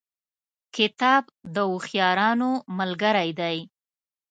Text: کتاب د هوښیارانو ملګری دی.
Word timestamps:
کتاب 0.75 1.23
د 1.53 1.55
هوښیارانو 1.69 2.49
ملګری 2.77 3.29
دی. 3.39 3.57